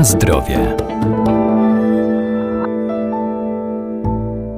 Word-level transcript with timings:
Na 0.00 0.04
zdrowie. 0.04 0.76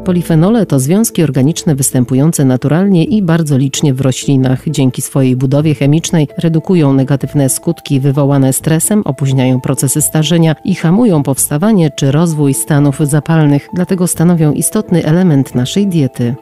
Polifenole 0.04 0.66
to 0.66 0.80
związki 0.80 1.22
organiczne 1.22 1.74
występujące 1.74 2.44
naturalnie 2.44 3.04
i 3.04 3.22
bardzo 3.22 3.58
licznie 3.58 3.94
w 3.94 4.00
roślinach. 4.00 4.62
Dzięki 4.66 5.02
swojej 5.02 5.36
budowie 5.36 5.74
chemicznej 5.74 6.28
redukują 6.38 6.92
negatywne 6.92 7.48
skutki 7.48 8.00
wywołane 8.00 8.52
stresem, 8.52 9.02
opóźniają 9.04 9.60
procesy 9.60 10.02
starzenia 10.02 10.56
i 10.64 10.74
hamują 10.74 11.22
powstawanie 11.22 11.90
czy 11.90 12.12
rozwój 12.12 12.54
stanów 12.54 12.98
zapalnych, 13.00 13.68
dlatego 13.74 14.06
stanowią 14.06 14.52
istotny 14.52 15.04
element 15.04 15.54
naszej 15.54 15.86
diety. 15.86 16.34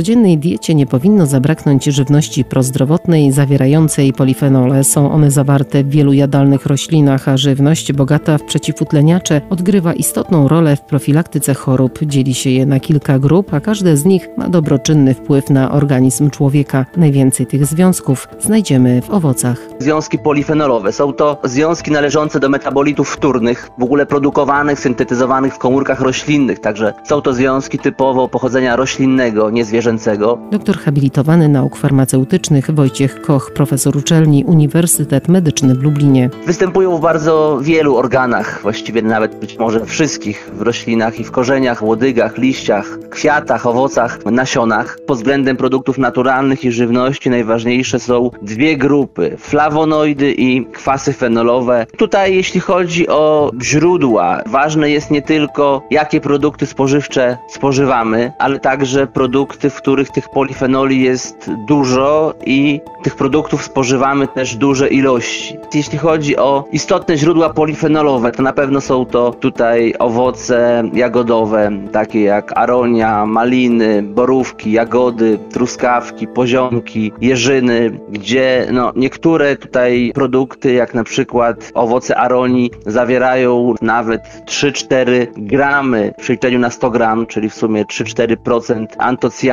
Codziennej 0.00 0.38
diecie 0.38 0.74
nie 0.74 0.86
powinno 0.86 1.26
zabraknąć 1.26 1.84
żywności 1.84 2.44
prozdrowotnej 2.44 3.32
zawierającej 3.32 4.12
polifenole. 4.12 4.84
Są 4.84 5.12
one 5.12 5.30
zawarte 5.30 5.84
w 5.84 5.90
wielu 5.90 6.12
jadalnych 6.12 6.66
roślinach, 6.66 7.28
a 7.28 7.36
żywność 7.36 7.92
bogata 7.92 8.38
w 8.38 8.42
przeciwutleniacze 8.42 9.40
odgrywa 9.50 9.92
istotną 9.92 10.48
rolę 10.48 10.76
w 10.76 10.80
profilaktyce 10.80 11.54
chorób. 11.54 11.98
Dzieli 12.02 12.34
się 12.34 12.50
je 12.50 12.66
na 12.66 12.80
kilka 12.80 13.18
grup, 13.18 13.54
a 13.54 13.60
każde 13.60 13.96
z 13.96 14.04
nich 14.04 14.28
ma 14.36 14.48
dobroczynny 14.48 15.14
wpływ 15.14 15.50
na 15.50 15.72
organizm 15.72 16.30
człowieka. 16.30 16.86
Najwięcej 16.96 17.46
tych 17.46 17.66
związków 17.66 18.28
znajdziemy 18.38 19.02
w 19.02 19.10
owocach. 19.10 19.58
Związki 19.78 20.18
polifenolowe 20.18 20.92
są 20.92 21.12
to 21.12 21.38
związki 21.44 21.90
należące 21.90 22.40
do 22.40 22.48
metabolitów 22.48 23.10
wtórnych, 23.10 23.70
w 23.78 23.82
ogóle 23.82 24.06
produkowanych, 24.06 24.80
syntetyzowanych 24.80 25.54
w 25.54 25.58
komórkach 25.58 26.00
roślinnych, 26.00 26.60
także 26.60 26.94
są 27.04 27.22
to 27.22 27.32
związki 27.34 27.78
typowo 27.78 28.28
pochodzenia 28.28 28.76
roślinnego, 28.76 29.50
niezwierzęcego 29.50 29.89
zwierzęcego. 29.98 30.38
Doktor 30.50 30.78
habilitowany 30.78 31.48
nauk 31.48 31.76
farmaceutycznych 31.76 32.70
Wojciech 32.70 33.22
Koch, 33.22 33.50
profesor 33.54 33.96
uczelni 33.96 34.44
Uniwersytet 34.44 35.28
Medyczny 35.28 35.74
w 35.74 35.82
Lublinie. 35.82 36.30
Występują 36.46 36.96
w 36.96 37.00
bardzo 37.00 37.58
wielu 37.62 37.96
organach, 37.96 38.58
właściwie 38.62 39.02
nawet 39.02 39.34
być 39.40 39.58
może 39.58 39.84
wszystkich, 39.84 40.50
w 40.54 40.62
roślinach 40.62 41.20
i 41.20 41.24
w 41.24 41.30
korzeniach, 41.30 41.82
łodygach, 41.82 42.38
liściach, 42.38 42.98
kwiatach, 43.10 43.66
owocach, 43.66 44.18
nasionach. 44.24 44.98
Pod 45.06 45.16
względem 45.16 45.56
produktów 45.56 45.98
naturalnych 45.98 46.64
i 46.64 46.72
żywności 46.72 47.30
najważniejsze 47.30 47.98
są 47.98 48.30
dwie 48.42 48.76
grupy, 48.76 49.36
flawonoidy 49.38 50.32
i 50.32 50.66
kwasy 50.66 51.12
fenolowe. 51.12 51.86
Tutaj 51.96 52.34
jeśli 52.34 52.60
chodzi 52.60 53.08
o 53.08 53.50
źródła, 53.62 54.42
ważne 54.46 54.90
jest 54.90 55.10
nie 55.10 55.22
tylko 55.22 55.82
jakie 55.90 56.20
produkty 56.20 56.66
spożywcze 56.66 57.38
spożywamy, 57.48 58.32
ale 58.38 58.60
także 58.60 59.06
produkty, 59.06 59.69
w 59.70 59.76
których 59.76 60.10
tych 60.10 60.28
polifenoli 60.28 61.02
jest 61.02 61.50
dużo 61.68 62.34
i 62.46 62.80
tych 63.02 63.16
produktów 63.16 63.64
spożywamy 63.64 64.28
też 64.28 64.56
duże 64.56 64.88
ilości. 64.88 65.56
Jeśli 65.74 65.98
chodzi 65.98 66.36
o 66.36 66.64
istotne 66.72 67.16
źródła 67.16 67.50
polifenolowe, 67.50 68.32
to 68.32 68.42
na 68.42 68.52
pewno 68.52 68.80
są 68.80 69.06
to 69.06 69.32
tutaj 69.32 69.94
owoce 69.98 70.82
jagodowe, 70.92 71.70
takie 71.92 72.20
jak 72.20 72.58
aronia, 72.58 73.26
maliny, 73.26 74.02
borówki, 74.02 74.72
jagody, 74.72 75.38
truskawki, 75.52 76.26
poziomki, 76.28 77.12
jeżyny, 77.20 78.00
gdzie 78.08 78.66
no, 78.72 78.92
niektóre 78.96 79.56
tutaj 79.56 80.12
produkty, 80.14 80.72
jak 80.72 80.94
na 80.94 81.04
przykład 81.04 81.70
owoce 81.74 82.16
aronii, 82.16 82.70
zawierają 82.86 83.74
nawet 83.82 84.22
3-4 84.46 85.26
gramy 85.36 86.12
w 86.18 86.22
przeliczeniu 86.22 86.58
na 86.58 86.70
100 86.70 86.90
gram, 86.90 87.26
czyli 87.26 87.50
w 87.50 87.54
sumie 87.54 87.84
3-4% 87.84 88.86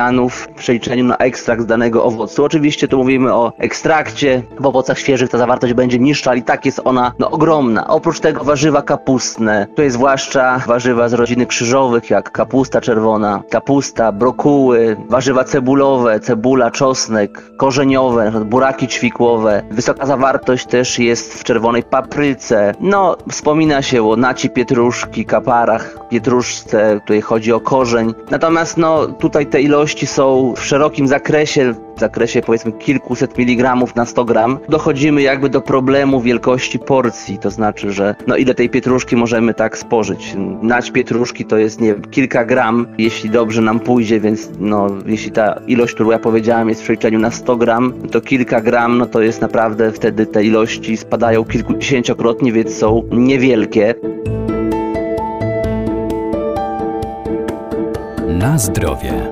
antocjanu 0.08 0.28
w 0.28 0.48
przeliczeniu 0.48 1.04
na 1.04 1.16
ekstrakt 1.16 1.62
z 1.62 1.66
danego 1.66 2.04
owocu. 2.04 2.44
Oczywiście 2.44 2.88
tu 2.88 2.98
mówimy 2.98 3.34
o 3.34 3.52
ekstrakcie, 3.58 4.42
w 4.60 4.66
owocach 4.66 4.98
świeżych 4.98 5.30
ta 5.30 5.38
zawartość 5.38 5.72
będzie 5.72 5.98
niższa, 5.98 6.30
ale 6.30 6.40
i 6.40 6.42
tak 6.42 6.66
jest 6.66 6.80
ona 6.84 7.12
no, 7.18 7.30
ogromna. 7.30 7.86
Oprócz 7.86 8.20
tego 8.20 8.44
warzywa 8.44 8.82
kapustne, 8.82 9.66
to 9.74 9.82
jest 9.82 9.96
zwłaszcza 9.96 10.58
warzywa 10.66 11.08
z 11.08 11.12
rodziny 11.12 11.46
krzyżowych, 11.46 12.10
jak 12.10 12.32
kapusta 12.32 12.80
czerwona, 12.80 13.42
kapusta, 13.50 14.12
brokuły, 14.12 14.96
warzywa 15.08 15.44
cebulowe, 15.44 16.20
cebula, 16.20 16.70
czosnek, 16.70 17.56
korzeniowe, 17.56 18.32
buraki 18.44 18.88
ćwikłowe. 18.88 19.62
Wysoka 19.70 20.06
zawartość 20.06 20.66
też 20.66 20.98
jest 20.98 21.34
w 21.34 21.44
czerwonej 21.44 21.82
papryce. 21.82 22.74
No, 22.80 23.16
wspomina 23.30 23.82
się 23.82 24.10
o 24.10 24.16
naci 24.16 24.50
pietruszki, 24.50 25.24
kaparach, 25.24 25.98
pietruszce, 26.10 27.00
tutaj 27.00 27.20
chodzi 27.20 27.52
o 27.52 27.60
korzeń. 27.60 28.14
Natomiast 28.30 28.76
no, 28.76 29.06
tutaj 29.06 29.46
te 29.46 29.62
ilości 29.62 29.97
są 30.06 30.54
w 30.56 30.64
szerokim 30.64 31.08
zakresie, 31.08 31.74
w 31.96 32.00
zakresie 32.00 32.42
powiedzmy 32.42 32.72
kilkuset 32.72 33.38
miligramów 33.38 33.96
na 33.96 34.06
100 34.06 34.24
gram, 34.24 34.58
dochodzimy 34.68 35.22
jakby 35.22 35.48
do 35.48 35.60
problemu 35.60 36.20
wielkości 36.20 36.78
porcji, 36.78 37.38
to 37.38 37.50
znaczy, 37.50 37.92
że 37.92 38.14
no 38.26 38.36
ile 38.36 38.54
tej 38.54 38.70
pietruszki 38.70 39.16
możemy 39.16 39.54
tak 39.54 39.78
spożyć. 39.78 40.36
Nać 40.62 40.90
pietruszki 40.90 41.44
to 41.44 41.58
jest 41.58 41.80
nie 41.80 41.94
kilka 41.94 42.44
gram, 42.44 42.86
jeśli 42.98 43.30
dobrze 43.30 43.62
nam 43.62 43.80
pójdzie, 43.80 44.20
więc 44.20 44.50
no 44.58 44.86
jeśli 45.06 45.30
ta 45.30 45.60
ilość, 45.66 45.94
którą 45.94 46.10
ja 46.10 46.18
powiedziałem 46.18 46.68
jest 46.68 46.80
w 46.80 46.84
przeliczeniu 46.84 47.18
na 47.18 47.30
100 47.30 47.56
gram, 47.56 47.94
to 48.10 48.20
kilka 48.20 48.60
gram, 48.60 48.98
no 48.98 49.06
to 49.06 49.20
jest 49.20 49.40
naprawdę 49.40 49.92
wtedy 49.92 50.26
te 50.26 50.44
ilości 50.44 50.96
spadają 50.96 51.44
kilkudziesięciokrotnie, 51.44 52.52
więc 52.52 52.76
są 52.76 53.02
niewielkie. 53.10 53.94
Na 58.38 58.58
zdrowie. 58.58 59.30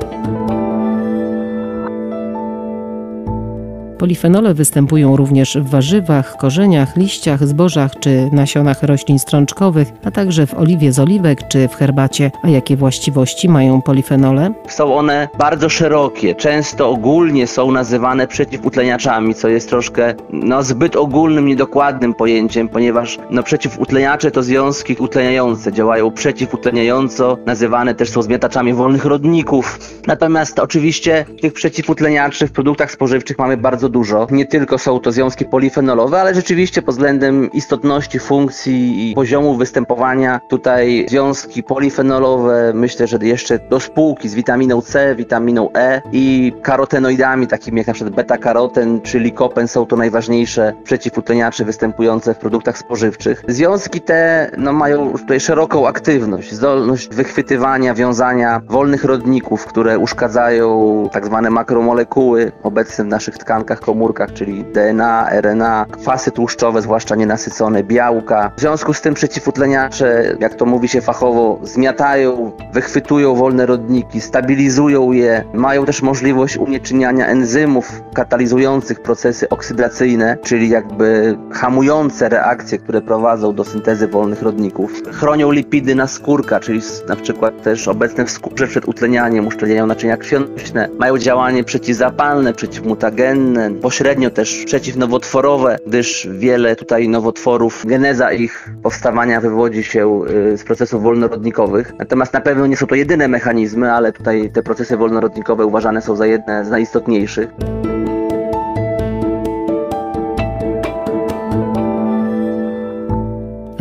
Polifenole 4.07 4.55
występują 4.55 5.17
również 5.17 5.59
w 5.59 5.71
warzywach, 5.71 6.37
korzeniach, 6.37 6.97
liściach, 6.97 7.47
zbożach 7.47 7.93
czy 8.01 8.29
nasionach 8.33 8.83
roślin 8.83 9.19
strączkowych, 9.19 9.89
a 10.05 10.11
także 10.11 10.47
w 10.47 10.55
oliwie 10.55 10.93
z 10.93 10.99
oliwek 10.99 11.49
czy 11.49 11.69
w 11.69 11.75
herbacie. 11.75 12.31
A 12.43 12.49
jakie 12.49 12.77
właściwości 12.77 13.49
mają 13.49 13.83
polifenole? 13.83 14.53
Są 14.69 14.95
one 14.95 15.29
bardzo 15.39 15.69
szerokie, 15.69 16.35
często 16.35 16.91
ogólnie 16.91 17.47
są 17.47 17.71
nazywane 17.73 18.27
przeciwutleniaczami, 18.27 19.35
co 19.35 19.49
jest 19.49 19.69
troszkę 19.69 20.15
no, 20.31 20.63
zbyt 20.63 20.97
ogólnym, 20.97 21.47
niedokładnym 21.47 22.15
pojęciem, 22.15 22.69
ponieważ 22.69 23.19
no, 23.31 23.43
przeciwutleniacze 23.43 24.31
to 24.31 24.43
związki 24.43 24.97
utleniające, 24.99 25.73
działają 25.73 26.11
przeciwutleniająco, 26.11 27.39
nazywane 27.47 27.95
też 27.95 28.11
są 28.11 28.23
zmiataczami 28.23 28.75
wolnych 28.75 29.05
rodników. 29.05 29.79
Natomiast 30.07 30.59
oczywiście 30.59 31.25
tych 31.41 31.53
przeciwutleniaczy 31.53 32.47
w 32.47 32.53
produktach 32.53 32.91
spożywczych 32.91 33.39
mamy 33.39 33.57
bardzo 33.57 33.87
bardzo 33.87 33.96
dużo. 33.97 34.27
Nie 34.31 34.47
tylko 34.47 34.79
są 34.79 35.01
to 35.01 35.13
związki 35.13 35.45
polifenolowe, 35.45 36.21
ale 36.21 36.35
rzeczywiście 36.35 36.83
pod 36.83 36.95
względem 36.95 37.53
istotności, 37.53 38.19
funkcji 38.19 39.11
i 39.11 39.15
poziomu 39.15 39.57
występowania 39.57 40.41
tutaj 40.49 41.07
związki 41.09 41.63
polifenolowe, 41.63 42.73
myślę, 42.75 43.07
że 43.07 43.19
jeszcze 43.23 43.59
do 43.59 43.81
spółki 43.81 44.29
z 44.29 44.35
witaminą 44.35 44.83
C, 44.83 45.15
witaminą 45.15 45.69
E 45.75 46.03
i 46.13 46.53
karotenoidami, 46.63 47.47
takimi 47.47 47.79
jak 47.79 47.87
na 47.87 47.95
przykład 47.95 48.15
beta-karoten 48.15 49.01
czy 49.01 49.19
likopen 49.19 49.69
są 49.69 49.87
to 49.87 49.97
najważniejsze 49.97 50.73
przeciwutleniacze 50.85 51.65
występujące 51.65 52.35
w 52.35 52.39
produktach 52.39 52.79
spożywczych. 52.79 53.45
Związki 53.49 54.01
te 54.01 54.51
no, 54.59 54.73
mają 54.73 55.13
tutaj 55.13 55.41
szeroką 55.41 55.89
aktywność, 55.89 56.53
zdolność 56.53 57.09
wychwytywania, 57.09 57.95
wiązania 57.95 58.61
wolnych 58.69 59.05
rodników, 59.05 59.67
które 59.67 59.99
uszkadzają 59.99 60.69
tak 61.13 61.27
zwane 61.27 61.51
makromolekuły 61.51 62.53
obecne 62.63 63.05
w 63.05 63.09
naszych 63.09 63.39
tkankach 63.39 63.76
komórkach, 63.81 64.33
czyli 64.33 64.65
DNA, 64.65 65.29
RNA, 65.31 65.87
kwasy 65.91 66.31
tłuszczowe, 66.31 66.83
zwłaszcza 66.83 67.17
nienasycone, 67.17 67.85
białka. 67.85 68.53
W 68.57 68.61
związku 68.61 68.95
z 68.95 69.01
tym 69.01 69.15
przeciwutleniacze, 69.15 70.37
jak 70.41 70.55
to 70.55 70.67
mówi 70.67 70.89
się 70.89 71.01
fachowo, 71.01 71.61
zmiatają, 71.63 72.53
wychwytują 72.73 73.35
wolne 73.35 73.67
rodniki, 73.67 74.21
stabilizują 74.21 75.13
je, 75.13 75.45
mają 75.55 75.85
też 75.87 76.03
możliwość 76.03 76.57
unieczyniania 76.57 77.27
enzymów 77.27 78.03
katalizujących 78.15 79.01
procesy 79.03 79.49
oksydacyjne, 79.49 80.37
czyli 80.43 80.69
jakby 80.69 81.39
hamujące 81.53 82.29
reakcje, 82.29 82.79
które 82.79 83.01
prowadzą 83.01 83.55
do 83.55 83.65
syntezy 83.65 84.09
wolnych 84.09 84.43
rodników. 84.43 85.03
Chronią 85.13 85.51
lipidy 85.51 85.95
na 85.95 86.07
skórka, 86.07 86.61
czyli 86.61 86.81
na 87.09 87.17
przykład 87.17 87.63
też 87.63 87.89
obecne 87.89 88.25
w 88.25 88.31
skórze 88.31 88.67
przed 88.67 88.89
utlenianiem, 88.89 89.47
uszczelniają 89.47 89.87
naczynia 89.87 90.17
krwionośne, 90.17 90.89
mają 90.99 91.19
działanie 91.19 91.65
przeciwzapalne, 91.65 92.53
przeciwmutagenne, 92.53 93.66
pośrednio 93.75 94.31
też 94.31 94.65
przeciwnowotworowe, 94.65 95.79
gdyż 95.87 96.29
wiele 96.33 96.77
tutaj 96.77 97.09
nowotworów, 97.09 97.87
geneza 97.87 98.33
ich 98.33 98.71
powstawania 98.83 99.41
wywodzi 99.41 99.85
się 99.85 100.21
y, 100.53 100.59
z 100.59 100.65
procesów 100.65 101.03
wolnorodnikowych. 101.03 101.93
Natomiast 101.99 102.33
na 102.33 102.41
pewno 102.41 102.67
nie 102.67 102.77
są 102.77 102.87
to 102.87 102.95
jedyne 102.95 103.29
mechanizmy, 103.29 103.93
ale 103.93 104.13
tutaj 104.13 104.51
te 104.55 104.63
procesy 104.63 104.97
wolnorodnikowe 104.97 105.67
uważane 105.67 106.03
są 106.03 106.17
za 106.17 106.27
jedne 106.27 106.65
z 106.65 106.71
najistotniejszych. 106.71 107.49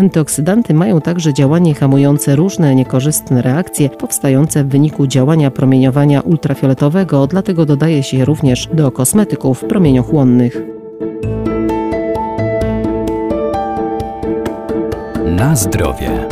Antyoksydanty 0.06 0.74
mają 0.74 1.02
także 1.02 1.34
działanie 1.34 1.74
hamujące 1.74 2.36
różne 2.36 2.76
niekorzystne 2.76 3.42
reakcje 3.42 3.90
powstające 3.90 4.64
w 4.64 4.68
wyniku 4.68 5.08
działania 5.08 5.52
promieniowania 5.52 6.22
ultrafioletowego, 6.22 7.28
dlatego 7.28 7.66
dodaje 7.66 8.04
się 8.04 8.18
je 8.18 8.26
również 8.26 8.70
do 8.74 8.92
kosmetyków 8.92 9.64
promieniochłonnych. 9.64 10.62
Na 15.26 15.56
zdrowie. 15.56 16.28